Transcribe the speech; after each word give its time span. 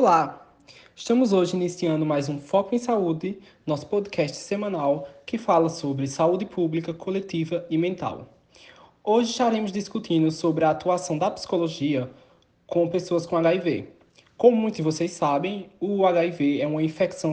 Olá! 0.00 0.46
Estamos 0.94 1.32
hoje 1.32 1.56
iniciando 1.56 2.06
mais 2.06 2.28
um 2.28 2.38
Foco 2.38 2.72
em 2.72 2.78
Saúde, 2.78 3.40
nosso 3.66 3.84
podcast 3.88 4.36
semanal 4.36 5.08
que 5.26 5.36
fala 5.36 5.68
sobre 5.68 6.06
saúde 6.06 6.46
pública, 6.46 6.94
coletiva 6.94 7.66
e 7.68 7.76
mental. 7.76 8.28
Hoje 9.02 9.32
estaremos 9.32 9.72
discutindo 9.72 10.30
sobre 10.30 10.64
a 10.64 10.70
atuação 10.70 11.18
da 11.18 11.28
psicologia 11.32 12.08
com 12.64 12.88
pessoas 12.88 13.26
com 13.26 13.36
HIV. 13.36 13.88
Como 14.36 14.56
muitos 14.56 14.76
de 14.76 14.84
vocês 14.84 15.10
sabem, 15.10 15.68
o 15.80 16.06
HIV 16.06 16.60
é 16.60 16.66
uma 16.68 16.80
infecção 16.80 17.32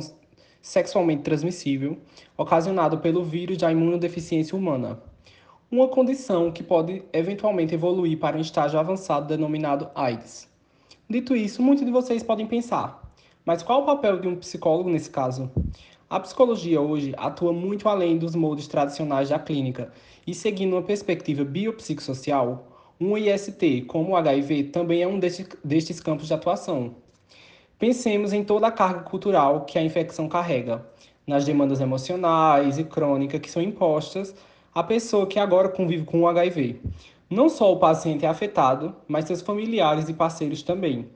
sexualmente 0.59 1.21
transmissível 1.21 2.00
ocasionada 2.36 2.97
pelo 2.97 3.23
vírus 3.23 3.59
da 3.59 3.71
imunodeficiência 3.71 4.57
humana, 4.57 5.00
uma 5.70 5.88
condição 5.88 6.52
que 6.52 6.63
pode 6.63 7.04
eventualmente 7.13 7.75
evoluir 7.75 8.18
para 8.18 8.36
um 8.36 8.41
estágio 8.41 8.79
avançado 8.79 9.27
denominado 9.27 9.88
AIDS. 9.93 10.54
Dito 11.07 11.36
isso, 11.36 11.61
muitos 11.61 11.86
de 11.86 11.91
vocês 11.91 12.23
podem 12.23 12.47
pensar, 12.47 13.07
mas 13.46 13.61
qual 13.61 13.83
o 13.83 13.86
papel 13.86 14.19
de 14.19 14.27
um 14.27 14.36
psicólogo 14.37 14.89
nesse 14.89 15.07
caso? 15.07 15.51
A 16.09 16.19
psicologia 16.19 16.82
hoje 16.82 17.13
atua 17.15 17.54
muito 17.54 17.87
além 17.87 18.18
dos 18.18 18.33
moldes 18.33 18.68
tradicionais 18.68 19.29
da 19.29 19.37
clínica 19.37 19.91
e, 20.25 20.33
seguindo 20.33 20.73
uma 20.73 20.82
perspectiva 20.82 21.43
biopsicossocial, 21.43 22.68
um 22.99 23.15
IST, 23.15 23.83
como 23.83 24.13
o 24.13 24.15
HIV, 24.15 24.63
também 24.65 25.04
é 25.04 25.07
um 25.07 25.19
destes, 25.19 25.99
campos 25.99 26.25
de 26.25 26.33
atuação. 26.33 26.96
Pensemos 27.77 28.33
em 28.33 28.43
toda 28.43 28.65
a 28.65 28.71
carga 28.71 29.01
cultural 29.01 29.63
que 29.65 29.77
a 29.77 29.83
infecção 29.83 30.27
carrega, 30.27 30.83
nas 31.27 31.46
demandas 31.46 31.82
emocionais 31.82 32.80
e 32.80 32.83
crônicas 32.83 33.39
que 33.41 33.52
são 33.52 33.61
impostas 33.61 34.33
à 34.73 34.81
pessoa 34.81 35.27
que 35.27 35.38
agora 35.38 35.69
convive 35.69 36.03
com 36.03 36.22
o 36.22 36.27
HIV. 36.27 36.81
Não 37.30 37.50
só 37.50 37.73
o 37.73 37.80
paciente 37.80 38.25
é 38.25 38.28
afetado, 38.28 38.95
mas 39.08 39.25
seus 39.25 39.41
familiares 39.41 40.08
e 40.08 40.13
parceiros 40.13 40.61
também. 40.61 41.09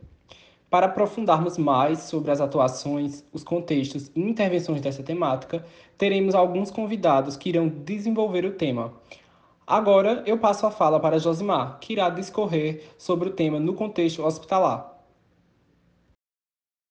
Para 0.69 0.87
aprofundarmos 0.87 1.57
mais 1.57 1.99
sobre 1.99 2.31
as 2.31 2.41
atuações, 2.41 3.23
os 3.31 3.43
contextos 3.43 4.11
e 4.15 4.21
intervenções 4.21 4.81
dessa 4.81 5.03
temática, 5.03 5.65
teremos 5.97 6.35
alguns 6.35 6.71
convidados 6.71 7.35
que 7.35 7.49
irão 7.49 7.67
desenvolver 7.67 8.45
o 8.45 8.53
tema. 8.53 8.93
Agora 9.65 10.23
eu 10.25 10.39
passo 10.39 10.65
a 10.65 10.71
fala 10.71 10.99
para 10.99 11.19
Josimar, 11.19 11.79
que 11.79 11.93
irá 11.93 12.09
discorrer 12.09 12.91
sobre 12.97 13.29
o 13.29 13.33
tema 13.33 13.59
no 13.59 13.75
contexto 13.75 14.23
hospitalar. 14.23 14.95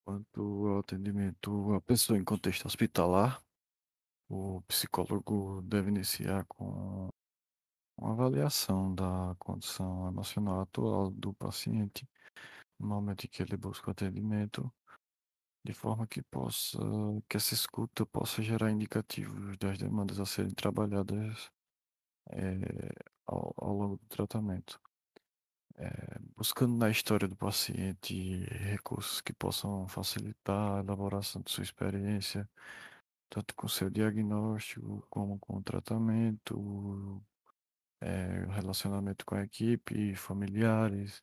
Quanto 0.04 0.66
ao 0.68 0.78
atendimento 0.78 1.74
à 1.74 1.80
pessoa 1.80 2.18
em 2.18 2.24
contexto 2.24 2.66
hospitalar, 2.66 3.40
o 4.28 4.60
psicólogo 4.68 5.60
deve 5.62 5.88
iniciar 5.88 6.44
com 6.48 7.08
uma 7.98 8.12
avaliação 8.12 8.94
da 8.94 9.34
condição 9.38 10.08
emocional 10.08 10.60
atual 10.60 11.10
do 11.10 11.34
paciente 11.34 12.08
no 12.78 12.86
momento 12.88 13.24
em 13.24 13.28
que 13.28 13.42
ele 13.42 13.56
busca 13.56 13.88
o 13.88 13.90
atendimento, 13.90 14.72
de 15.64 15.72
forma 15.74 16.06
que 16.06 16.22
possa, 16.22 16.78
que 17.28 17.36
essa 17.36 17.54
escuta 17.54 18.06
possa 18.06 18.42
gerar 18.42 18.70
indicativos 18.70 19.56
das 19.58 19.78
demandas 19.78 20.20
a 20.20 20.26
serem 20.26 20.54
trabalhadas 20.54 21.50
é, 22.30 22.92
ao, 23.26 23.54
ao, 23.56 23.74
longo 23.74 23.96
do 23.96 24.06
tratamento. 24.08 24.80
É, 25.76 26.18
buscando 26.36 26.76
na 26.76 26.90
história 26.90 27.28
do 27.28 27.36
paciente 27.36 28.44
recursos 28.46 29.20
que 29.20 29.32
possam 29.32 29.86
facilitar 29.88 30.78
a 30.78 30.80
elaboração 30.80 31.42
de 31.42 31.50
sua 31.50 31.64
experiência, 31.64 32.48
tanto 33.30 33.54
com 33.54 33.68
seu 33.68 33.90
diagnóstico 33.90 35.06
como 35.10 35.38
com 35.38 35.58
o 35.58 35.62
tratamento, 35.62 37.22
é, 38.00 38.44
relacionamento 38.50 39.24
com 39.24 39.34
a 39.34 39.42
equipe, 39.42 40.14
familiares. 40.14 41.22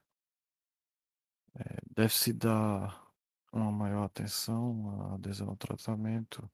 É, 1.55 1.77
Deve-se 1.95 2.33
dar 2.33 3.05
uma 3.51 3.71
maior 3.71 4.03
atenção 4.05 5.11
à 5.11 5.15
adesão 5.15 5.49
ao 5.49 5.55
tratamento, 5.55 6.49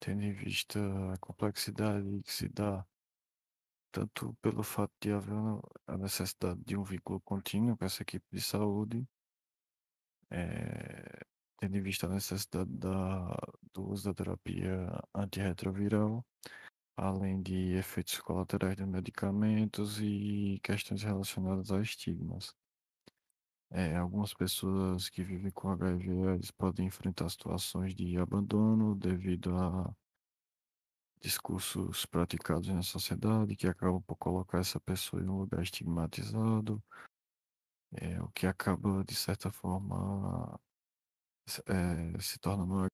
tendo 0.00 0.22
em 0.22 0.32
vista 0.32 0.78
a 1.12 1.18
complexidade 1.18 2.22
que 2.22 2.32
se 2.32 2.48
dá 2.48 2.86
tanto 3.90 4.34
pelo 4.40 4.62
fato 4.62 4.92
de 5.00 5.10
haver 5.10 5.34
a 5.86 5.96
necessidade 5.96 6.60
de 6.64 6.76
um 6.76 6.84
vínculo 6.84 7.20
contínuo 7.20 7.76
com 7.76 7.84
essa 7.84 8.02
equipe 8.02 8.26
de 8.30 8.40
saúde, 8.40 9.06
é, 10.30 11.26
tendo 11.58 11.76
em 11.76 11.82
vista 11.82 12.06
a 12.06 12.10
necessidade 12.10 12.70
da, 12.70 13.36
do 13.72 13.88
uso 13.88 14.04
da 14.04 14.14
terapia 14.14 14.88
antirretroviral, 15.14 16.24
além 16.98 17.40
de 17.40 17.74
efeitos 17.76 18.18
colaterais 18.20 18.76
de 18.76 18.84
medicamentos 18.84 20.00
e 20.00 20.60
questões 20.62 21.02
relacionadas 21.02 21.70
a 21.70 21.80
estigmas. 21.80 22.54
É, 23.70 23.96
algumas 23.96 24.34
pessoas 24.34 25.08
que 25.08 25.22
vivem 25.22 25.50
com 25.52 25.70
HIV 25.70 26.10
eles 26.34 26.50
podem 26.50 26.86
enfrentar 26.86 27.28
situações 27.28 27.94
de 27.94 28.16
abandono 28.18 28.96
devido 28.96 29.54
a 29.56 29.94
discursos 31.20 32.04
praticados 32.06 32.68
na 32.68 32.82
sociedade 32.82 33.54
que 33.56 33.68
acabam 33.68 34.02
por 34.02 34.16
colocar 34.16 34.58
essa 34.58 34.80
pessoa 34.80 35.22
em 35.22 35.28
um 35.28 35.38
lugar 35.38 35.62
estigmatizado, 35.62 36.82
é, 37.92 38.20
o 38.22 38.28
que 38.30 38.46
acaba, 38.46 39.04
de 39.04 39.14
certa 39.14 39.50
forma, 39.50 40.58
é, 41.66 42.20
se 42.20 42.38
tornando 42.38 42.74
uma 42.74 42.88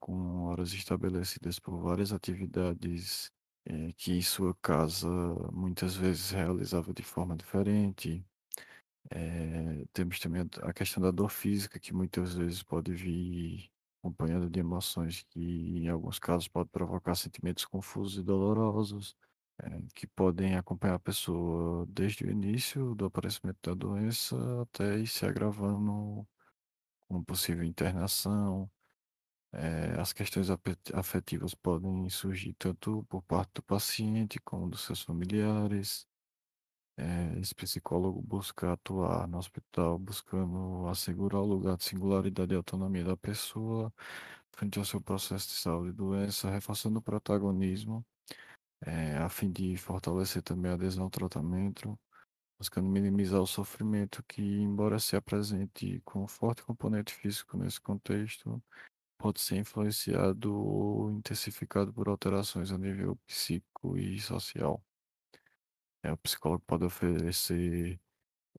com 0.00 0.44
horas 0.44 0.72
estabelecidas 0.72 1.58
por 1.58 1.78
várias 1.80 2.12
atividades 2.12 3.30
é, 3.64 3.92
que 3.92 4.12
em 4.12 4.22
sua 4.22 4.54
casa 4.56 5.08
muitas 5.52 5.94
vezes 5.94 6.30
realizava 6.30 6.92
de 6.92 7.02
forma 7.02 7.36
diferente. 7.36 8.24
É, 9.10 9.84
temos 9.92 10.18
também 10.20 10.42
a 10.62 10.72
questão 10.72 11.02
da 11.02 11.10
dor 11.10 11.30
física, 11.30 11.78
que 11.78 11.94
muitas 11.94 12.34
vezes 12.34 12.62
pode 12.62 12.92
vir 12.94 13.70
acompanhada 14.00 14.50
de 14.50 14.60
emoções 14.60 15.22
que, 15.30 15.40
em 15.40 15.88
alguns 15.88 16.18
casos, 16.18 16.48
pode 16.48 16.68
provocar 16.70 17.14
sentimentos 17.14 17.64
confusos 17.64 18.18
e 18.18 18.22
dolorosos, 18.22 19.16
é, 19.62 19.82
que 19.94 20.06
podem 20.06 20.56
acompanhar 20.56 20.94
a 20.96 20.98
pessoa 20.98 21.86
desde 21.88 22.24
o 22.24 22.30
início 22.30 22.94
do 22.94 23.04
aparecimento 23.06 23.58
da 23.62 23.74
doença 23.74 24.36
até 24.62 24.98
ir 24.98 25.06
se 25.06 25.24
agravando 25.26 26.26
com 27.08 27.22
possível 27.22 27.64
internação, 27.64 28.70
é, 29.52 30.00
as 30.00 30.12
questões 30.12 30.48
afetivas 30.94 31.54
podem 31.54 32.08
surgir 32.08 32.54
tanto 32.54 33.04
por 33.04 33.22
parte 33.22 33.52
do 33.54 33.62
paciente 33.62 34.38
como 34.40 34.68
dos 34.68 34.82
seus 34.82 35.02
familiares. 35.02 36.06
É, 36.96 37.38
esse 37.40 37.54
psicólogo 37.54 38.20
busca 38.22 38.72
atuar 38.72 39.26
no 39.26 39.38
hospital 39.38 39.98
buscando 39.98 40.86
assegurar 40.88 41.40
o 41.40 41.46
lugar 41.46 41.76
de 41.76 41.84
singularidade 41.84 42.52
e 42.52 42.56
autonomia 42.56 43.04
da 43.04 43.16
pessoa 43.16 43.92
frente 44.52 44.78
ao 44.78 44.84
seu 44.84 45.00
processo 45.00 45.48
de 45.48 45.54
saúde 45.54 45.90
e 45.90 45.92
doença, 45.92 46.50
reforçando 46.50 46.98
o 46.98 47.02
protagonismo, 47.02 48.04
é, 48.82 49.16
a 49.18 49.28
fim 49.28 49.50
de 49.50 49.76
fortalecer 49.76 50.42
também 50.42 50.70
a 50.70 50.74
adesão 50.74 51.04
ao 51.04 51.10
tratamento, 51.10 51.98
buscando 52.58 52.88
minimizar 52.88 53.40
o 53.40 53.46
sofrimento 53.46 54.22
que, 54.24 54.42
embora 54.42 54.98
se 54.98 55.16
apresente 55.16 56.00
com 56.04 56.26
forte 56.28 56.62
componente 56.62 57.14
físico 57.14 57.56
nesse 57.56 57.80
contexto, 57.80 58.62
pode 59.22 59.40
ser 59.40 59.56
influenciado 59.56 60.52
ou 60.52 61.12
intensificado 61.12 61.92
por 61.92 62.08
alterações 62.08 62.72
a 62.72 62.78
nível 62.78 63.16
psíquico 63.26 63.96
e 63.96 64.20
social. 64.20 64.84
É, 66.02 66.12
o 66.12 66.16
psicólogo 66.18 66.64
pode 66.66 66.84
oferecer 66.84 68.00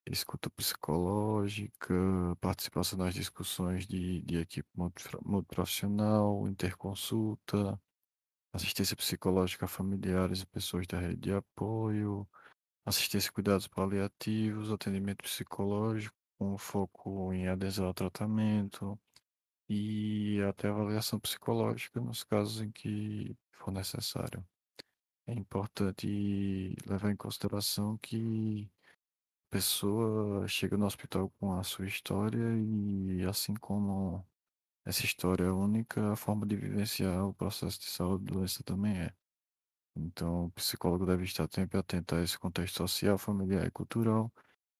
escuta 0.09 0.49
psicológica, 0.49 1.93
participação 2.39 2.97
nas 2.99 3.13
discussões 3.13 3.85
de, 3.85 4.21
de 4.21 4.37
equipe 4.37 4.69
multiprofissional, 4.75 6.47
interconsulta, 6.47 7.79
assistência 8.53 8.95
psicológica 8.95 9.65
a 9.65 9.67
familiares 9.67 10.41
e 10.41 10.45
pessoas 10.45 10.87
da 10.87 10.99
rede 10.99 11.17
de 11.17 11.33
apoio, 11.33 12.27
assistência 12.85 13.29
e 13.29 13.33
cuidados 13.33 13.67
paliativos, 13.67 14.71
atendimento 14.71 15.23
psicológico 15.23 16.15
com 16.37 16.57
foco 16.57 17.33
em 17.33 17.47
adesão 17.47 17.85
ao 17.87 17.93
tratamento, 17.93 18.99
e 19.69 20.41
até 20.49 20.69
avaliação 20.69 21.19
psicológica 21.19 21.99
nos 22.01 22.23
casos 22.23 22.61
em 22.61 22.71
que 22.71 23.35
for 23.51 23.71
necessário. 23.71 24.45
É 25.27 25.33
importante 25.33 26.75
levar 26.85 27.11
em 27.11 27.15
consideração 27.15 27.97
que 27.97 28.69
a 29.49 29.51
pessoa 29.51 30.47
chega 30.47 30.77
no 30.77 30.85
hospital 30.85 31.29
com 31.39 31.53
a 31.53 31.63
sua 31.63 31.85
história 31.87 32.39
e 32.57 33.23
assim 33.23 33.53
como 33.55 34.25
essa 34.85 35.05
história 35.05 35.45
é 35.45 35.51
única, 35.51 36.11
a 36.11 36.15
forma 36.15 36.45
de 36.45 36.55
vivenciar 36.57 37.25
o 37.25 37.33
processo 37.33 37.79
de 37.79 37.85
saúde 37.85 38.25
doença 38.25 38.63
também 38.63 38.97
é. 38.97 39.13
Então, 39.95 40.45
o 40.45 40.51
psicólogo 40.51 41.05
deve 41.05 41.23
estar 41.23 41.47
sempre 41.51 41.77
atento 41.79 42.15
a 42.15 42.21
esse 42.23 42.37
contexto 42.37 42.77
social, 42.77 43.17
familiar 43.17 43.65
e 43.65 43.71
cultural 43.71 44.31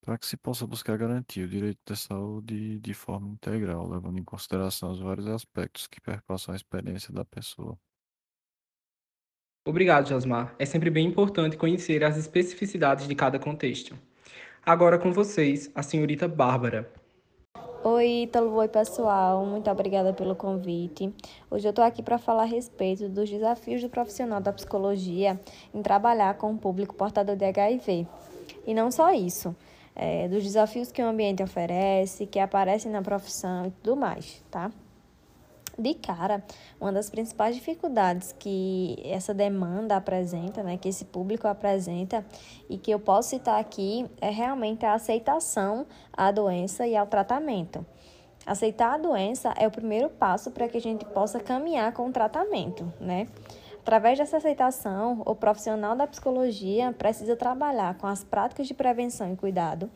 para 0.04 0.18
que 0.18 0.26
se 0.26 0.36
possa 0.36 0.68
buscar 0.68 0.98
garantir 0.98 1.46
o 1.46 1.48
direito 1.48 1.80
da 1.88 1.96
saúde 1.96 2.78
de 2.80 2.94
forma 2.94 3.30
integral, 3.30 3.88
levando 3.90 4.20
em 4.20 4.24
consideração 4.24 4.92
os 4.92 5.00
vários 5.00 5.28
aspectos 5.28 5.88
que 5.88 6.02
perpassam 6.02 6.54
a 6.54 6.58
experiência 6.58 7.14
da 7.14 7.24
pessoa. 7.24 7.78
Obrigado, 9.66 10.10
Josmar. 10.10 10.54
É 10.60 10.66
sempre 10.66 10.90
bem 10.90 11.08
importante 11.08 11.56
conhecer 11.56 12.04
as 12.04 12.18
especificidades 12.18 13.08
de 13.08 13.16
cada 13.16 13.40
contexto. 13.40 13.98
Agora 14.66 15.00
com 15.00 15.14
vocês, 15.14 15.72
a 15.74 15.82
senhorita 15.82 16.28
Bárbara. 16.28 16.92
Oi, 17.82 18.24
Ítalo, 18.24 18.54
oi 18.56 18.68
pessoal, 18.68 19.46
muito 19.46 19.70
obrigada 19.70 20.14
pelo 20.14 20.36
convite. 20.36 21.14
Hoje 21.50 21.68
eu 21.68 21.70
estou 21.70 21.84
aqui 21.84 22.04
para 22.04 22.18
falar 22.18 22.44
a 22.44 22.46
respeito 22.46 23.08
dos 23.08 23.30
desafios 23.30 23.82
do 23.82 23.90
profissional 23.90 24.42
da 24.42 24.52
psicologia 24.52 25.40
em 25.74 25.82
trabalhar 25.82 26.38
com 26.38 26.54
o 26.54 26.58
público 26.58 26.94
portador 26.94 27.38
de 27.38 27.46
HIV. 27.46 28.06
E 28.66 28.74
não 28.74 28.90
só 28.92 29.14
isso, 29.14 29.56
é, 29.96 30.28
dos 30.28 30.44
desafios 30.44 30.92
que 30.92 31.02
o 31.02 31.06
ambiente 31.06 31.44
oferece, 31.44 32.26
que 32.26 32.40
aparecem 32.40 32.92
na 32.92 33.02
profissão 33.02 33.68
e 33.68 33.72
tudo 33.72 33.96
mais, 33.96 34.44
tá? 34.50 34.72
De 35.78 35.96
cara, 35.96 36.44
uma 36.80 36.92
das 36.92 37.10
principais 37.10 37.56
dificuldades 37.56 38.32
que 38.38 38.96
essa 39.04 39.34
demanda 39.34 39.96
apresenta, 39.96 40.62
né, 40.62 40.78
que 40.78 40.88
esse 40.88 41.04
público 41.04 41.48
apresenta 41.48 42.24
e 42.70 42.78
que 42.78 42.92
eu 42.92 43.00
posso 43.00 43.30
citar 43.30 43.60
aqui 43.60 44.06
é 44.22 44.30
realmente 44.30 44.86
a 44.86 44.94
aceitação 44.94 45.88
à 46.16 46.32
doença 46.32 46.86
e 46.86 46.96
ao 46.96 47.08
tratamento. 47.08 47.84
Aceitar 48.46 48.94
a 48.94 48.98
doença 48.98 49.52
é 49.58 49.66
o 49.66 49.72
primeiro 49.72 50.10
passo 50.10 50.52
para 50.52 50.68
que 50.68 50.78
a 50.78 50.82
gente 50.82 51.06
possa 51.06 51.40
caminhar 51.40 51.92
com 51.94 52.08
o 52.08 52.12
tratamento, 52.12 52.92
né? 53.00 53.28
Através 53.84 54.18
dessa 54.18 54.38
aceitação, 54.38 55.22
o 55.26 55.36
profissional 55.36 55.94
da 55.94 56.08
psicologia 56.08 56.94
precisa 56.98 57.36
trabalhar 57.36 57.98
com 57.98 58.08
as 58.08 58.24
práticas 58.24 58.66
de 58.66 58.74
prevenção 58.74 59.34
e 59.34 59.36
cuidado, 59.36 59.92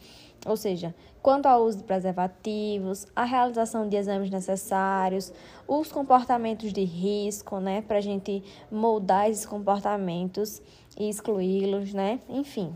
ou 0.46 0.58
seja, 0.58 0.94
quanto 1.22 1.46
ao 1.46 1.64
uso 1.64 1.78
de 1.78 1.84
preservativos, 1.86 3.08
a 3.16 3.24
realização 3.24 3.88
de 3.88 3.96
exames 3.96 4.30
necessários, 4.30 5.32
os 5.66 5.90
comportamentos 5.90 6.74
de 6.74 6.84
risco, 6.84 7.62
né, 7.62 7.82
para 7.82 8.00
a 8.00 8.02
gente 8.02 8.44
moldar 8.70 9.30
esses 9.30 9.46
comportamentos 9.46 10.62
e 11.00 11.08
excluí-los, 11.08 11.94
né, 11.94 12.20
enfim. 12.28 12.76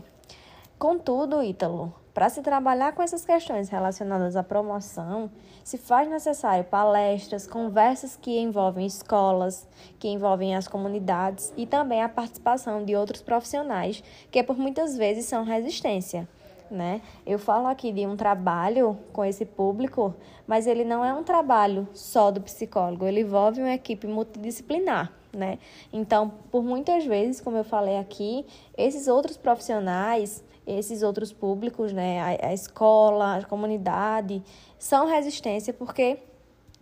Contudo, 0.78 1.42
Ítalo, 1.42 1.94
para 2.14 2.28
se 2.28 2.42
trabalhar 2.42 2.92
com 2.92 3.02
essas 3.02 3.24
questões 3.24 3.68
relacionadas 3.68 4.36
à 4.36 4.42
promoção, 4.42 5.30
se 5.64 5.78
faz 5.78 6.08
necessário 6.08 6.64
palestras, 6.64 7.46
conversas 7.46 8.16
que 8.16 8.38
envolvem 8.38 8.86
escolas, 8.86 9.66
que 9.98 10.08
envolvem 10.08 10.54
as 10.54 10.68
comunidades 10.68 11.52
e 11.56 11.66
também 11.66 12.02
a 12.02 12.08
participação 12.08 12.84
de 12.84 12.94
outros 12.94 13.22
profissionais 13.22 14.02
que 14.30 14.42
por 14.42 14.58
muitas 14.58 14.96
vezes 14.96 15.24
são 15.24 15.44
resistência. 15.44 16.28
Né? 16.70 17.02
Eu 17.26 17.38
falo 17.38 17.66
aqui 17.66 17.92
de 17.92 18.06
um 18.06 18.16
trabalho 18.16 18.98
com 19.12 19.22
esse 19.24 19.44
público, 19.44 20.14
mas 20.46 20.66
ele 20.66 20.84
não 20.84 21.04
é 21.04 21.12
um 21.12 21.22
trabalho 21.22 21.86
só 21.92 22.30
do 22.30 22.40
psicólogo, 22.40 23.06
ele 23.06 23.20
envolve 23.20 23.60
uma 23.60 23.74
equipe 23.74 24.06
multidisciplinar. 24.06 25.12
Né? 25.34 25.58
Então, 25.90 26.30
por 26.50 26.62
muitas 26.62 27.06
vezes, 27.06 27.40
como 27.40 27.56
eu 27.56 27.64
falei 27.64 27.96
aqui, 27.96 28.44
esses 28.76 29.08
outros 29.08 29.36
profissionais 29.36 30.44
esses 30.66 31.02
outros 31.02 31.32
públicos, 31.32 31.92
né, 31.92 32.20
a, 32.20 32.48
a 32.48 32.54
escola, 32.54 33.36
a 33.36 33.44
comunidade, 33.44 34.42
são 34.78 35.06
resistência 35.06 35.72
porque 35.72 36.18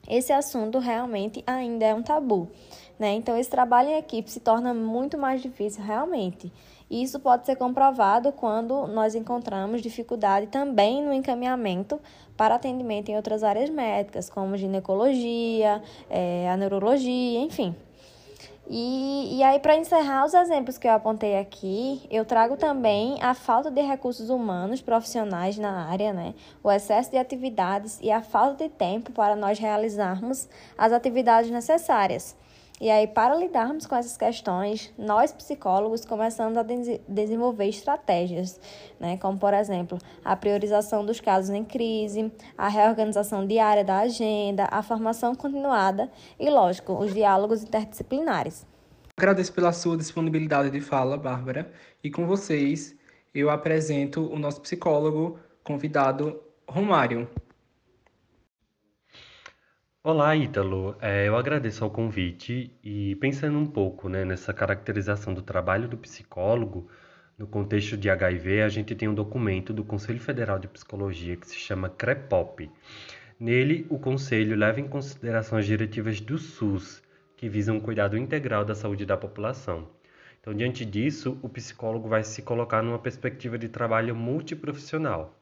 esse 0.08 0.32
assunto 0.32 0.78
realmente 0.78 1.42
ainda 1.46 1.84
é 1.84 1.94
um 1.94 2.02
tabu. 2.02 2.48
Né? 2.98 3.14
Então, 3.14 3.36
esse 3.36 3.48
trabalho 3.48 3.88
em 3.88 3.98
equipe 3.98 4.30
se 4.30 4.40
torna 4.40 4.74
muito 4.74 5.16
mais 5.16 5.40
difícil 5.40 5.82
realmente. 5.82 6.52
E 6.90 7.02
isso 7.02 7.20
pode 7.20 7.46
ser 7.46 7.56
comprovado 7.56 8.32
quando 8.32 8.86
nós 8.88 9.14
encontramos 9.14 9.80
dificuldade 9.80 10.48
também 10.48 11.02
no 11.02 11.12
encaminhamento 11.12 12.00
para 12.36 12.56
atendimento 12.56 13.08
em 13.08 13.16
outras 13.16 13.44
áreas 13.44 13.70
médicas, 13.70 14.28
como 14.28 14.56
ginecologia, 14.56 15.80
é, 16.10 16.50
a 16.50 16.56
neurologia, 16.56 17.38
enfim. 17.38 17.74
E, 18.72 19.36
e 19.36 19.42
aí, 19.42 19.58
para 19.58 19.76
encerrar 19.76 20.24
os 20.24 20.32
exemplos 20.32 20.78
que 20.78 20.86
eu 20.86 20.92
apontei 20.92 21.36
aqui, 21.36 22.06
eu 22.08 22.24
trago 22.24 22.56
também 22.56 23.18
a 23.20 23.34
falta 23.34 23.68
de 23.68 23.80
recursos 23.80 24.30
humanos 24.30 24.80
profissionais 24.80 25.58
na 25.58 25.88
área, 25.90 26.12
né? 26.12 26.34
O 26.62 26.70
excesso 26.70 27.10
de 27.10 27.16
atividades 27.16 27.98
e 28.00 28.12
a 28.12 28.22
falta 28.22 28.62
de 28.62 28.70
tempo 28.70 29.10
para 29.10 29.34
nós 29.34 29.58
realizarmos 29.58 30.48
as 30.78 30.92
atividades 30.92 31.50
necessárias. 31.50 32.36
E 32.80 32.88
aí, 32.90 33.06
para 33.06 33.34
lidarmos 33.34 33.84
com 33.84 33.94
essas 33.94 34.16
questões, 34.16 34.90
nós 34.96 35.30
psicólogos 35.32 36.06
começamos 36.06 36.56
a 36.56 36.62
de 36.62 36.98
desenvolver 37.06 37.66
estratégias, 37.66 38.58
né? 38.98 39.18
como, 39.18 39.38
por 39.38 39.52
exemplo, 39.52 39.98
a 40.24 40.34
priorização 40.34 41.04
dos 41.04 41.20
casos 41.20 41.50
em 41.50 41.62
crise, 41.62 42.32
a 42.56 42.68
reorganização 42.68 43.46
diária 43.46 43.84
da 43.84 43.98
agenda, 43.98 44.66
a 44.70 44.82
formação 44.82 45.34
continuada 45.34 46.10
e, 46.38 46.48
lógico, 46.48 46.94
os 46.94 47.12
diálogos 47.12 47.62
interdisciplinares. 47.62 48.66
Agradeço 49.14 49.52
pela 49.52 49.74
sua 49.74 49.98
disponibilidade 49.98 50.70
de 50.70 50.80
fala, 50.80 51.18
Bárbara, 51.18 51.70
e 52.02 52.10
com 52.10 52.26
vocês 52.26 52.96
eu 53.34 53.50
apresento 53.50 54.22
o 54.32 54.38
nosso 54.38 54.62
psicólogo 54.62 55.38
convidado, 55.62 56.40
Romário. 56.66 57.28
Olá, 60.02 60.34
Ítalo. 60.34 60.96
É, 60.98 61.28
eu 61.28 61.36
agradeço 61.36 61.84
ao 61.84 61.90
convite 61.90 62.74
e 62.82 63.14
pensando 63.16 63.58
um 63.58 63.66
pouco 63.66 64.08
né, 64.08 64.24
nessa 64.24 64.50
caracterização 64.54 65.34
do 65.34 65.42
trabalho 65.42 65.86
do 65.88 65.98
psicólogo 65.98 66.88
no 67.36 67.46
contexto 67.46 67.98
de 67.98 68.08
HIV, 68.08 68.62
a 68.62 68.68
gente 68.70 68.94
tem 68.94 69.08
um 69.08 69.14
documento 69.14 69.74
do 69.74 69.84
Conselho 69.84 70.18
Federal 70.18 70.58
de 70.58 70.68
Psicologia 70.68 71.36
que 71.36 71.46
se 71.46 71.56
chama 71.56 71.90
CREPOP. 71.90 72.70
Nele, 73.38 73.86
o 73.90 73.98
Conselho 73.98 74.56
leva 74.56 74.80
em 74.80 74.88
consideração 74.88 75.58
as 75.58 75.66
diretivas 75.66 76.18
do 76.18 76.38
SUS, 76.38 77.02
que 77.36 77.46
visam 77.46 77.76
um 77.76 77.80
cuidado 77.80 78.16
integral 78.16 78.64
da 78.64 78.74
saúde 78.74 79.04
da 79.04 79.18
população. 79.18 79.86
Então, 80.40 80.54
diante 80.54 80.82
disso, 80.82 81.38
o 81.42 81.48
psicólogo 81.48 82.08
vai 82.08 82.24
se 82.24 82.40
colocar 82.40 82.82
numa 82.82 82.98
perspectiva 82.98 83.58
de 83.58 83.68
trabalho 83.68 84.16
multiprofissional. 84.16 85.39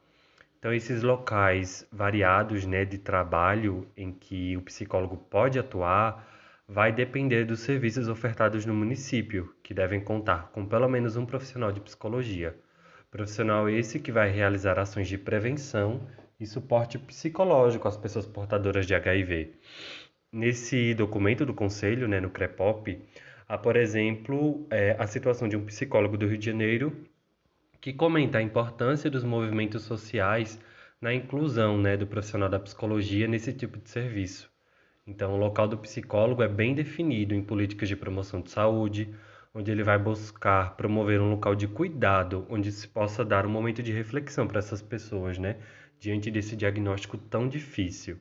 Então, 0.59 0.73
esses 0.73 1.03
locais 1.03 1.87
variados 1.89 2.65
né, 2.65 2.83
de 2.83 2.97
trabalho 2.97 3.87
em 3.95 4.11
que 4.11 4.57
o 4.57 4.61
psicólogo 4.61 5.15
pode 5.15 5.57
atuar 5.57 6.27
vai 6.67 6.91
depender 6.91 7.45
dos 7.45 7.61
serviços 7.61 8.09
ofertados 8.09 8.65
no 8.65 8.73
município, 8.73 9.55
que 9.63 9.73
devem 9.73 10.01
contar 10.01 10.51
com 10.51 10.65
pelo 10.65 10.89
menos 10.89 11.15
um 11.15 11.25
profissional 11.25 11.71
de 11.71 11.79
psicologia. 11.79 12.55
Profissional 13.09 13.69
esse 13.69 14.01
que 14.01 14.11
vai 14.11 14.29
realizar 14.29 14.77
ações 14.77 15.07
de 15.07 15.17
prevenção 15.17 16.05
e 16.37 16.45
suporte 16.45 16.99
psicológico 16.99 17.87
às 17.87 17.95
pessoas 17.95 18.27
portadoras 18.27 18.85
de 18.85 18.93
HIV. 18.93 19.53
Nesse 20.31 20.93
documento 20.93 21.45
do 21.45 21.53
Conselho, 21.53 22.05
né, 22.05 22.19
no 22.19 22.29
CREPOP, 22.29 23.01
há, 23.47 23.57
por 23.57 23.77
exemplo, 23.77 24.67
é, 24.69 24.95
a 24.99 25.07
situação 25.07 25.47
de 25.47 25.55
um 25.55 25.65
psicólogo 25.65 26.17
do 26.17 26.27
Rio 26.27 26.37
de 26.37 26.45
Janeiro 26.45 27.08
que 27.81 27.93
comenta 27.93 28.37
a 28.37 28.41
importância 28.41 29.09
dos 29.09 29.23
movimentos 29.23 29.83
sociais 29.83 30.59
na 31.01 31.13
inclusão 31.13 31.77
né, 31.77 31.95
do 31.95 32.05
profissional 32.05 32.49
da 32.49 32.59
psicologia 32.59 33.27
nesse 33.27 33.53
tipo 33.53 33.77
de 33.79 33.89
serviço. 33.89 34.51
Então, 35.07 35.33
o 35.33 35.37
local 35.37 35.67
do 35.67 35.77
psicólogo 35.77 36.43
é 36.43 36.47
bem 36.47 36.75
definido 36.75 37.33
em 37.33 37.41
políticas 37.41 37.87
de 37.87 37.95
promoção 37.95 38.41
de 38.41 38.51
saúde, 38.51 39.13
onde 39.53 39.71
ele 39.71 39.83
vai 39.83 39.97
buscar 39.97 40.75
promover 40.75 41.21
um 41.21 41.31
local 41.31 41.55
de 41.55 41.67
cuidado, 41.67 42.45
onde 42.49 42.71
se 42.71 42.87
possa 42.87 43.25
dar 43.25 43.45
um 43.45 43.49
momento 43.49 43.81
de 43.81 43.91
reflexão 43.91 44.45
para 44.45 44.59
essas 44.59 44.81
pessoas, 44.81 45.37
né, 45.37 45.57
diante 45.99 46.29
desse 46.29 46.55
diagnóstico 46.55 47.17
tão 47.17 47.47
difícil. 47.47 48.19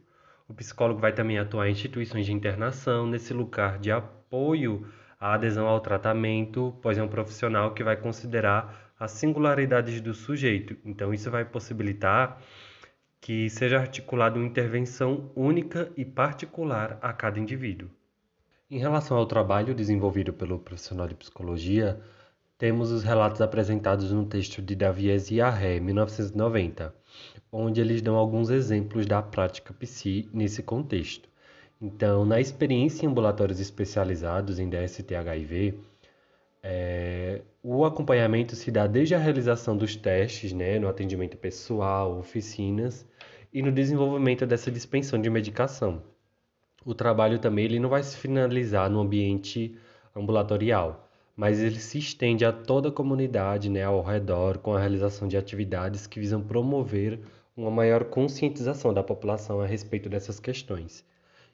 O 0.48 0.54
psicólogo 0.54 1.00
vai 1.00 1.12
também 1.12 1.38
atuar 1.38 1.68
em 1.68 1.72
instituições 1.72 2.24
de 2.24 2.32
internação, 2.32 3.06
nesse 3.06 3.34
lugar 3.34 3.78
de 3.78 3.90
apoio 3.90 4.86
à 5.20 5.34
adesão 5.34 5.66
ao 5.66 5.80
tratamento, 5.80 6.74
pois 6.80 6.96
é 6.96 7.02
um 7.02 7.08
profissional 7.08 7.74
que 7.74 7.84
vai 7.84 7.96
considerar 7.96 8.87
as 8.98 9.12
singularidades 9.12 10.00
do 10.00 10.12
sujeito. 10.12 10.76
Então, 10.84 11.14
isso 11.14 11.30
vai 11.30 11.44
possibilitar 11.44 12.40
que 13.20 13.48
seja 13.50 13.78
articulada 13.78 14.38
uma 14.38 14.46
intervenção 14.46 15.30
única 15.34 15.90
e 15.96 16.04
particular 16.04 16.98
a 17.02 17.12
cada 17.12 17.38
indivíduo. 17.38 17.88
Em 18.70 18.78
relação 18.78 19.16
ao 19.16 19.26
trabalho 19.26 19.74
desenvolvido 19.74 20.32
pelo 20.32 20.58
profissional 20.58 21.08
de 21.08 21.14
psicologia, 21.14 22.00
temos 22.58 22.90
os 22.90 23.02
relatos 23.02 23.40
apresentados 23.40 24.12
no 24.12 24.26
texto 24.26 24.60
de 24.60 24.74
Davies 24.74 25.30
e 25.30 25.40
Arré, 25.40 25.78
1990, 25.78 26.94
onde 27.52 27.80
eles 27.80 28.02
dão 28.02 28.16
alguns 28.16 28.50
exemplos 28.50 29.06
da 29.06 29.22
prática 29.22 29.72
psi 29.72 30.28
nesse 30.32 30.62
contexto. 30.62 31.28
Então, 31.80 32.24
na 32.24 32.40
experiência 32.40 33.06
em 33.06 33.08
ambulatórios 33.08 33.60
especializados 33.60 34.58
em 34.58 34.68
DST-HIV, 34.68 35.78
é, 36.62 37.42
o 37.62 37.84
acompanhamento 37.84 38.56
se 38.56 38.70
dá 38.70 38.86
desde 38.86 39.14
a 39.14 39.18
realização 39.18 39.76
dos 39.76 39.96
testes, 39.96 40.52
né, 40.52 40.78
no 40.78 40.88
atendimento 40.88 41.36
pessoal, 41.36 42.18
oficinas 42.18 43.06
e 43.52 43.62
no 43.62 43.72
desenvolvimento 43.72 44.46
dessa 44.46 44.70
dispensão 44.70 45.20
de 45.20 45.30
medicação. 45.30 46.02
O 46.84 46.94
trabalho 46.94 47.38
também 47.38 47.64
ele 47.64 47.80
não 47.80 47.88
vai 47.88 48.02
se 48.02 48.16
finalizar 48.16 48.88
no 48.90 49.00
ambiente 49.00 49.76
ambulatorial, 50.14 51.08
mas 51.36 51.60
ele 51.60 51.78
se 51.78 51.98
estende 51.98 52.44
a 52.44 52.52
toda 52.52 52.88
a 52.88 52.92
comunidade 52.92 53.68
né, 53.68 53.84
ao 53.84 54.02
redor 54.02 54.58
com 54.58 54.74
a 54.74 54.80
realização 54.80 55.28
de 55.28 55.36
atividades 55.36 56.06
que 56.06 56.18
visam 56.18 56.40
promover 56.42 57.20
uma 57.56 57.70
maior 57.70 58.04
conscientização 58.04 58.94
da 58.94 59.02
população 59.02 59.60
a 59.60 59.66
respeito 59.66 60.08
dessas 60.08 60.40
questões. 60.40 61.04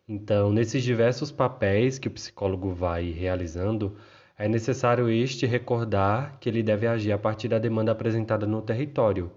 Então, 0.07 0.53
nesses 0.53 0.83
diversos 0.83 1.33
papéis 1.33 1.99
que 1.99 2.09
o 2.09 2.11
psicólogo 2.11 2.71
vai 2.71 3.11
realizando, 3.11 3.97
é 4.37 4.49
necessário 4.49 5.09
este 5.09 5.47
recordar 5.47 6.39
que 6.41 6.49
ele 6.49 6.63
deve 6.63 6.87
agir 6.87 7.13
a 7.13 7.19
partir 7.19 7.49
da 7.49 7.59
demanda 7.59 7.93
apresentada 7.93 8.47
no 8.47 8.61
território 8.61 9.31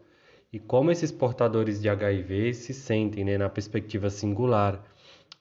e 0.52 0.60
como 0.60 0.92
esses 0.92 1.12
portadores 1.12 1.82
de 1.82 1.90
HIV 1.90 2.54
se 2.54 2.74
sentem 2.74 3.24
né, 3.24 3.38
na 3.38 3.50
perspectiva 3.50 4.10
singular, 4.10 4.84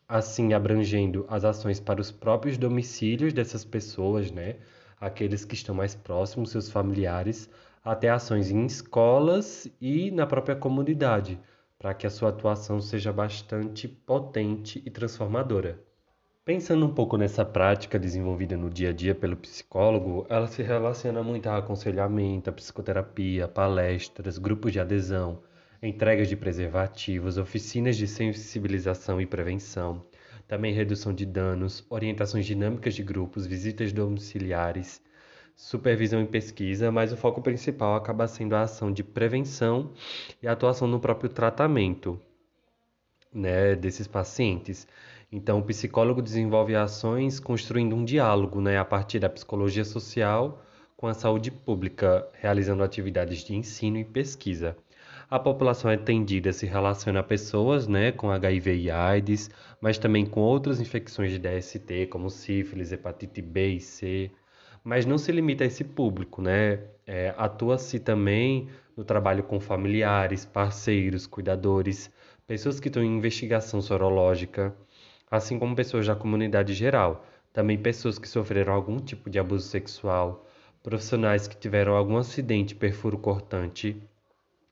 assim 0.09 0.53
abrangendo 0.53 1.25
as 1.29 1.45
ações 1.45 1.81
para 1.81 2.01
os 2.01 2.11
próprios 2.11 2.59
domicílios 2.59 3.33
dessas 3.33 3.65
pessoas, 3.65 4.31
né, 4.31 4.57
aqueles 5.01 5.45
que 5.45 5.55
estão 5.55 5.75
mais 5.75 5.95
próximos, 5.95 6.51
seus 6.51 6.71
familiares, 6.71 7.49
até 7.85 8.11
ações 8.11 8.51
em 8.51 8.67
escolas 8.67 9.69
e 9.81 10.11
na 10.11 10.27
própria 10.27 10.57
comunidade, 10.57 11.39
para 11.79 11.95
que 11.95 12.07
a 12.07 12.11
sua 12.11 12.31
atuação 12.31 12.81
seja 12.81 13.13
bastante 13.13 13.87
potente 13.87 14.83
e 14.85 14.91
transformadora. 14.91 15.81
Pensando 16.47 16.87
um 16.87 16.95
pouco 16.95 17.17
nessa 17.17 17.45
prática 17.45 17.99
desenvolvida 17.99 18.57
no 18.57 18.71
dia 18.71 18.91
a 18.91 18.93
dia 18.93 19.17
pelo 19.17 19.37
psicólogo, 19.37 20.25
ela 20.29 20.47
se 20.47 20.63
relaciona 20.63 21.21
muito 21.21 21.49
a 21.49 21.57
aconselhamento, 21.57 22.49
a 22.49 22.53
psicoterapia, 22.53 23.49
palestras, 23.49 24.39
grupos 24.39 24.73
de 24.73 24.79
adesão, 24.79 25.43
entregas 25.83 26.29
de 26.29 26.37
preservativos, 26.37 27.37
oficinas 27.37 27.97
de 27.97 28.07
sensibilização 28.07 29.21
e 29.21 29.27
prevenção, 29.27 30.07
também 30.47 30.73
redução 30.73 31.13
de 31.13 31.27
danos, 31.27 31.85
orientações 31.91 32.47
dinâmicas 32.47 32.95
de 32.95 33.03
grupos, 33.03 33.45
visitas 33.45 33.93
domiciliares, 33.93 35.03
supervisão 35.57 36.23
e 36.23 36.29
pesquisa, 36.29 36.93
mas 36.93 37.13
o 37.13 37.17
foco 37.17 37.43
principal 37.43 37.97
acaba 37.97 38.29
sendo 38.29 38.55
a 38.55 38.63
ação 38.63 38.93
de 38.93 39.03
prevenção 39.03 39.91
e 40.41 40.47
a 40.47 40.53
atuação 40.53 40.87
no 40.87 41.01
próprio 41.01 41.29
tratamento 41.29 42.21
né, 43.37 43.75
desses 43.75 44.07
pacientes. 44.07 44.87
Então, 45.31 45.59
o 45.59 45.65
psicólogo 45.65 46.23
desenvolve 46.23 46.77
ações 46.77 47.41
construindo 47.41 47.97
um 47.97 48.05
diálogo 48.05 48.61
né, 48.61 48.79
a 48.79 48.85
partir 48.85 49.19
da 49.19 49.29
psicologia 49.29 49.85
social 49.85 50.63
com 50.97 51.07
a 51.09 51.15
saúde 51.15 51.51
pública, 51.51 52.27
realizando 52.33 52.83
atividades 52.83 53.45
de 53.45 53.55
ensino 53.55 53.99
e 53.99 54.05
pesquisa. 54.05 54.77
A 55.29 55.41
população 55.41 55.91
atendida 55.91 56.53
se 56.53 56.67
relaciona 56.67 57.19
a 57.19 57.23
pessoas 57.23 57.89
né, 57.89 58.13
com 58.13 58.31
HIV 58.31 58.77
e 58.77 58.91
AIDS, 58.91 59.51
mas 59.81 59.99
também 59.99 60.25
com 60.25 60.41
outras 60.41 60.81
infecções 60.81 61.33
de 61.33 61.39
DST, 61.39 62.07
como 62.07 62.31
sífilis, 62.31 62.93
hepatite 62.93 63.43
B 63.43 63.73
e 63.73 63.81
C. 63.81 64.31
Mas 64.85 65.05
não 65.05 65.19
se 65.19 65.33
limita 65.33 65.65
a 65.65 65.67
esse 65.67 65.83
público, 65.83 66.41
né? 66.41 66.85
É, 67.05 67.35
Atua-se 67.37 67.99
também 67.99 68.69
no 68.97 69.05
trabalho 69.05 69.43
com 69.43 69.59
familiares, 69.59 70.45
parceiros, 70.45 71.27
cuidadores, 71.27 72.09
pessoas 72.47 72.79
que 72.79 72.87
estão 72.87 73.03
em 73.03 73.17
investigação 73.17 73.83
sorológica, 73.83 74.75
assim 75.31 75.59
como 75.59 75.75
pessoas 75.75 76.07
da 76.07 76.15
comunidade 76.15 76.75
geral, 76.75 77.25
também 77.53 77.79
pessoas 77.79 78.19
que 78.19 78.29
sofreram 78.29 78.73
algum 78.73 78.99
tipo 78.99 79.31
de 79.31 79.39
abuso 79.39 79.67
sexual, 79.67 80.47
profissionais 80.83 81.49
que 81.49 81.57
tiveram 81.57 81.97
algum 81.97 82.17
acidente 82.17 82.75
perfuro 82.75 83.19
cortante 83.19 84.01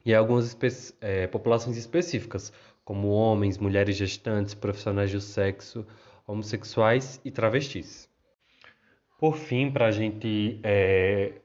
e 0.05 0.15
algumas 0.15 0.47
espe 0.47 0.69
é, 1.01 1.27
populações 1.27 1.77
específicas, 1.77 2.53
como 2.85 3.09
homens, 3.09 3.57
mulheres 3.59 3.97
gestantes, 3.97 4.53
profissionais 4.55 5.11
do 5.11 5.21
sexo, 5.21 5.87
homossexuais 6.27 7.21
e 7.25 7.31
travestis. 7.31 8.09
Por 9.19 9.37
fim, 9.37 9.71
para 9.71 9.87
a 9.87 9.91
gente 9.91 10.61
é, 10.63 11.41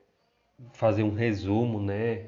fazer 0.73 1.03
um 1.03 1.13
resumo, 1.13 1.81
né, 1.81 2.27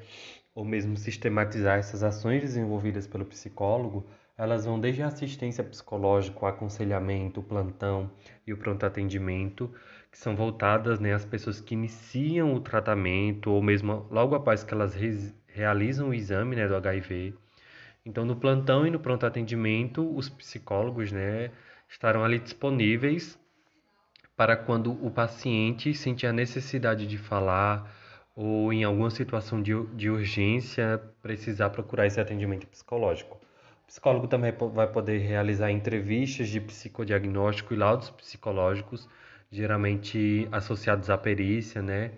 ou 0.54 0.64
mesmo 0.64 0.96
sistematizar 0.96 1.78
essas 1.78 2.02
ações 2.02 2.40
desenvolvidas 2.40 3.06
pelo 3.06 3.26
psicólogo, 3.26 4.06
elas 4.36 4.64
vão 4.64 4.80
desde 4.80 5.02
a 5.02 5.06
assistência 5.06 5.62
psicológica, 5.62 6.44
o 6.44 6.46
aconselhamento, 6.46 7.40
o 7.40 7.42
plantão 7.42 8.10
e 8.46 8.52
o 8.52 8.56
pronto 8.56 8.84
atendimento, 8.84 9.72
que 10.10 10.18
são 10.18 10.34
voltadas 10.34 10.98
né, 10.98 11.12
às 11.12 11.24
pessoas 11.24 11.60
que 11.60 11.74
iniciam 11.74 12.54
o 12.54 12.60
tratamento 12.60 13.50
ou 13.50 13.62
mesmo 13.62 14.06
logo 14.10 14.34
após 14.34 14.64
que 14.64 14.74
elas 14.74 14.94
re 14.94 15.32
realizam 15.46 16.08
o 16.08 16.14
exame 16.14 16.56
né, 16.56 16.66
do 16.66 16.74
HIV. 16.74 17.34
Então, 18.06 18.24
no 18.24 18.34
plantão 18.36 18.86
e 18.86 18.90
no 18.90 18.98
pronto 18.98 19.26
atendimento, 19.26 20.16
os 20.16 20.28
psicólogos 20.28 21.12
né, 21.12 21.50
estarão 21.88 22.24
ali 22.24 22.38
disponíveis 22.38 23.38
para 24.36 24.56
quando 24.56 24.92
o 25.04 25.10
paciente 25.10 25.94
sentir 25.94 26.26
a 26.26 26.32
necessidade 26.32 27.06
de 27.06 27.18
falar 27.18 27.94
ou 28.34 28.72
em 28.72 28.82
alguma 28.82 29.10
situação 29.10 29.62
de, 29.62 29.72
de 29.94 30.08
urgência 30.10 31.00
precisar 31.20 31.70
procurar 31.70 32.06
esse 32.06 32.20
atendimento 32.20 32.66
psicológico. 32.66 33.38
Psicólogo 33.92 34.26
também 34.26 34.54
vai 34.72 34.86
poder 34.90 35.18
realizar 35.18 35.70
entrevistas 35.70 36.48
de 36.48 36.58
psicodiagnóstico 36.58 37.74
e 37.74 37.76
laudos 37.76 38.08
psicológicos, 38.08 39.06
geralmente 39.50 40.48
associados 40.50 41.10
à 41.10 41.18
perícia, 41.18 41.82
né? 41.82 42.12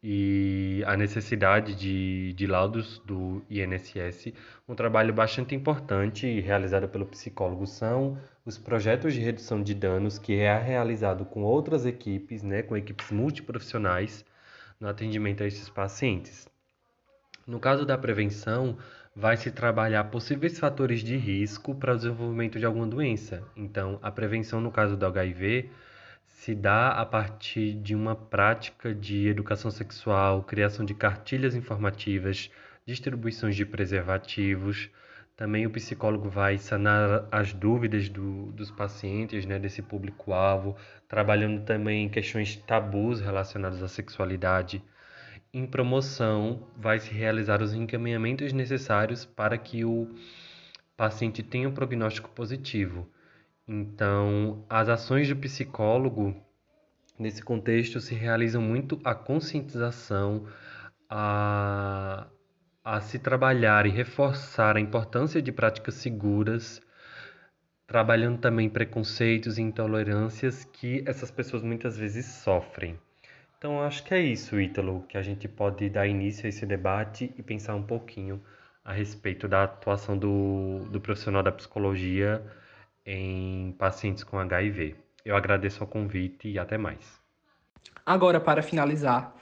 E 0.00 0.80
a 0.86 0.96
necessidade 0.96 1.74
de, 1.74 2.32
de 2.34 2.46
laudos 2.46 3.00
do 3.00 3.42
INSS. 3.50 4.32
Um 4.68 4.76
trabalho 4.76 5.12
bastante 5.12 5.56
importante 5.56 6.38
realizado 6.38 6.88
pelo 6.88 7.06
psicólogo 7.06 7.66
são 7.66 8.16
os 8.46 8.56
projetos 8.56 9.12
de 9.12 9.18
redução 9.18 9.60
de 9.60 9.74
danos, 9.74 10.20
que 10.20 10.34
é 10.34 10.56
realizado 10.56 11.24
com 11.24 11.42
outras 11.42 11.84
equipes, 11.84 12.44
né? 12.44 12.62
Com 12.62 12.76
equipes 12.76 13.10
multiprofissionais 13.10 14.24
no 14.78 14.86
atendimento 14.86 15.42
a 15.42 15.48
esses 15.48 15.68
pacientes. 15.68 16.46
No 17.44 17.58
caso 17.58 17.84
da 17.84 17.98
prevenção, 17.98 18.78
vai 19.14 19.36
se 19.36 19.50
trabalhar 19.50 20.04
possíveis 20.04 20.58
fatores 20.58 21.00
de 21.00 21.16
risco 21.16 21.74
para 21.74 21.92
o 21.92 21.96
desenvolvimento 21.96 22.58
de 22.58 22.64
alguma 22.64 22.86
doença. 22.86 23.42
Então, 23.54 23.98
a 24.02 24.10
prevenção 24.10 24.60
no 24.60 24.70
caso 24.70 24.96
do 24.96 25.06
HIV 25.06 25.70
se 26.24 26.54
dá 26.54 26.88
a 26.88 27.04
partir 27.04 27.74
de 27.74 27.94
uma 27.94 28.16
prática 28.16 28.94
de 28.94 29.28
educação 29.28 29.70
sexual, 29.70 30.42
criação 30.42 30.84
de 30.84 30.94
cartilhas 30.94 31.54
informativas, 31.54 32.50
distribuições 32.86 33.54
de 33.54 33.66
preservativos. 33.66 34.90
Também 35.36 35.66
o 35.66 35.70
psicólogo 35.70 36.28
vai 36.28 36.58
sanar 36.58 37.28
as 37.30 37.52
dúvidas 37.52 38.08
do, 38.08 38.50
dos 38.52 38.70
pacientes, 38.70 39.44
né, 39.46 39.58
desse 39.58 39.82
público-alvo, 39.82 40.76
trabalhando 41.06 41.64
também 41.64 42.08
questões 42.08 42.56
tabus 42.56 43.20
relacionadas 43.20 43.82
à 43.82 43.88
sexualidade 43.88 44.82
em 45.52 45.66
promoção, 45.66 46.66
vai 46.76 46.98
se 46.98 47.12
realizar 47.12 47.60
os 47.60 47.74
encaminhamentos 47.74 48.52
necessários 48.52 49.24
para 49.26 49.58
que 49.58 49.84
o 49.84 50.08
paciente 50.96 51.42
tenha 51.42 51.68
um 51.68 51.74
prognóstico 51.74 52.30
positivo. 52.30 53.06
Então, 53.68 54.64
as 54.68 54.88
ações 54.88 55.28
do 55.28 55.36
psicólogo 55.36 56.34
nesse 57.18 57.42
contexto 57.42 58.00
se 58.00 58.14
realizam 58.14 58.62
muito 58.62 58.98
a 59.04 59.14
conscientização, 59.14 60.46
a, 61.08 62.26
a 62.82 63.00
se 63.02 63.18
trabalhar 63.18 63.84
e 63.86 63.90
reforçar 63.90 64.76
a 64.76 64.80
importância 64.80 65.42
de 65.42 65.52
práticas 65.52 65.94
seguras, 65.94 66.80
trabalhando 67.86 68.38
também 68.38 68.70
preconceitos 68.70 69.58
e 69.58 69.62
intolerâncias 69.62 70.64
que 70.64 71.04
essas 71.06 71.30
pessoas 71.30 71.62
muitas 71.62 71.98
vezes 71.98 72.24
sofrem. 72.24 72.98
Então, 73.62 73.80
acho 73.80 74.02
que 74.02 74.12
é 74.12 74.20
isso, 74.20 74.60
Ítalo, 74.60 75.04
que 75.08 75.16
a 75.16 75.22
gente 75.22 75.46
pode 75.46 75.88
dar 75.88 76.08
início 76.08 76.46
a 76.46 76.48
esse 76.48 76.66
debate 76.66 77.32
e 77.38 77.44
pensar 77.44 77.76
um 77.76 77.82
pouquinho 77.84 78.42
a 78.84 78.92
respeito 78.92 79.46
da 79.46 79.62
atuação 79.62 80.18
do, 80.18 80.80
do 80.90 81.00
profissional 81.00 81.44
da 81.44 81.52
psicologia 81.52 82.44
em 83.06 83.70
pacientes 83.78 84.24
com 84.24 84.36
HIV. 84.36 84.96
Eu 85.24 85.36
agradeço 85.36 85.84
o 85.84 85.86
convite 85.86 86.48
e 86.48 86.58
até 86.58 86.76
mais. 86.76 87.20
Agora, 88.04 88.40
para 88.40 88.64
finalizar, 88.64 89.32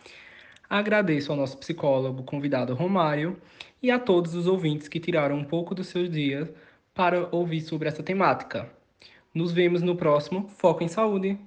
agradeço 0.68 1.32
ao 1.32 1.38
nosso 1.38 1.56
psicólogo 1.56 2.22
convidado 2.22 2.74
Romário 2.74 3.40
e 3.82 3.90
a 3.90 3.98
todos 3.98 4.34
os 4.34 4.46
ouvintes 4.46 4.86
que 4.86 5.00
tiraram 5.00 5.36
um 5.36 5.44
pouco 5.44 5.74
do 5.74 5.82
seu 5.82 6.06
dia 6.06 6.52
para 6.92 7.26
ouvir 7.34 7.62
sobre 7.62 7.88
essa 7.88 8.02
temática. 8.02 8.70
Nos 9.34 9.50
vemos 9.50 9.80
no 9.80 9.96
próximo 9.96 10.46
Foco 10.58 10.84
em 10.84 10.88
Saúde. 10.88 11.38